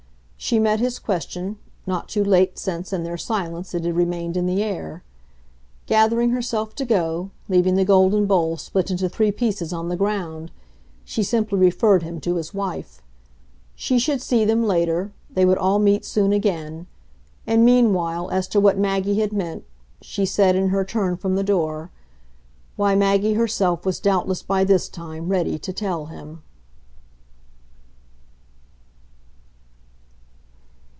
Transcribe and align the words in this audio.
She 0.43 0.57
met 0.57 0.79
his 0.79 0.97
question 0.97 1.59
not 1.85 2.09
too 2.09 2.23
late, 2.23 2.57
since, 2.57 2.91
in 2.91 3.03
their 3.03 3.15
silence, 3.15 3.75
it 3.75 3.85
had 3.85 3.95
remained 3.95 4.35
in 4.35 4.47
the 4.47 4.63
air. 4.63 5.03
Gathering 5.85 6.31
herself 6.31 6.73
to 6.75 6.83
go, 6.83 7.29
leaving 7.47 7.75
the 7.75 7.85
golden 7.85 8.25
bowl 8.25 8.57
split 8.57 8.89
into 8.89 9.07
three 9.07 9.31
pieces 9.31 9.71
on 9.71 9.87
the 9.87 9.95
ground, 9.95 10.49
she 11.05 11.21
simply 11.21 11.59
referred 11.59 12.01
him 12.01 12.19
to 12.21 12.35
his 12.37 12.55
wife. 12.55 13.03
She 13.75 13.99
should 13.99 14.19
see 14.19 14.43
them 14.43 14.63
later, 14.63 15.13
they 15.29 15.45
would 15.45 15.59
all 15.59 15.77
meet 15.77 16.05
soon 16.05 16.33
again; 16.33 16.87
and 17.45 17.63
meanwhile, 17.63 18.27
as 18.31 18.47
to 18.47 18.59
what 18.59 18.79
Maggie 18.79 19.19
had 19.19 19.31
meant 19.33 19.63
she 20.01 20.25
said, 20.25 20.55
in 20.55 20.69
her 20.69 20.83
turn, 20.83 21.17
from 21.17 21.35
the 21.35 21.43
door 21.43 21.91
why, 22.75 22.95
Maggie 22.95 23.33
herself 23.35 23.85
was 23.85 23.99
doubtless 23.99 24.41
by 24.41 24.63
this 24.63 24.89
time 24.89 25.29
ready 25.29 25.59
to 25.59 25.71
tell 25.71 26.07
him. 26.07 26.41